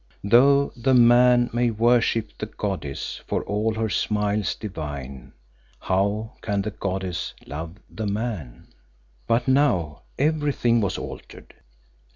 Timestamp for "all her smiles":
3.43-4.55